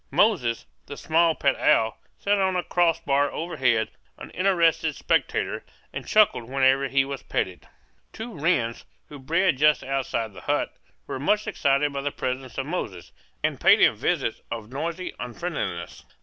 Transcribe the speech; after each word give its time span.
Moses, 0.09 0.65
the 0.87 0.97
small 0.97 1.35
pet 1.35 1.55
owl, 1.57 1.95
sat 2.17 2.39
on 2.39 2.55
a 2.55 2.63
cross 2.63 2.99
bar 2.99 3.29
overhead, 3.31 3.91
an 4.17 4.31
interested 4.31 4.95
spectator, 4.95 5.63
and 5.93 6.07
chuckled 6.07 6.45
whenever 6.45 6.87
he 6.87 7.05
was 7.05 7.21
petted. 7.21 7.67
Two 8.11 8.33
wrens, 8.35 8.83
who 9.09 9.19
bred 9.19 9.59
just 9.59 9.83
outside 9.83 10.33
the 10.33 10.41
hut, 10.41 10.73
were 11.05 11.19
much 11.19 11.45
excited 11.45 11.93
by 11.93 12.01
the 12.01 12.09
presence 12.09 12.57
of 12.57 12.65
Moses, 12.65 13.11
and 13.43 13.61
paid 13.61 13.79
him 13.79 13.95
visits 13.95 14.41
of 14.49 14.71
noisy 14.71 15.13
unfriendliness. 15.19 16.03